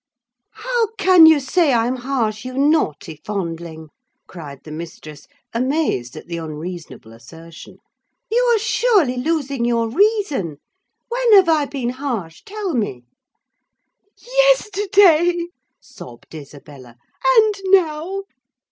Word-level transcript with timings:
"How 0.55 0.87
can 0.97 1.27
you 1.27 1.39
say 1.39 1.71
I 1.73 1.85
am 1.85 1.97
harsh, 1.97 2.43
you 2.43 2.57
naughty 2.57 3.21
fondling?" 3.23 3.89
cried 4.25 4.63
the 4.63 4.71
mistress, 4.71 5.27
amazed 5.53 6.15
at 6.17 6.25
the 6.25 6.37
unreasonable 6.37 7.13
assertion. 7.13 7.77
"You 8.31 8.41
are 8.55 8.57
surely 8.57 9.15
losing 9.17 9.63
your 9.63 9.87
reason. 9.87 10.57
When 11.09 11.33
have 11.33 11.49
I 11.49 11.65
been 11.65 11.89
harsh, 11.89 12.41
tell 12.43 12.73
me?" 12.73 13.03
"Yesterday," 14.19 15.45
sobbed 15.79 16.33
Isabella, 16.33 16.95
"and 17.37 17.53
now!" 17.65 18.23